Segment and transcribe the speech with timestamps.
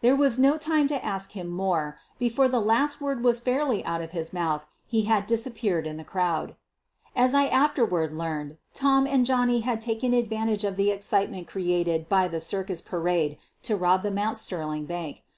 [0.00, 4.00] There was no time to ask him more— before the last word was fairly out
[4.00, 6.56] of his mouth he had disap peared in the crowd.
[7.14, 12.28] As I afterward learned, Tom and Johnny had taken advantage of the excitement created by
[12.28, 15.22] the circus parade to rob the Mount Sterling Bank.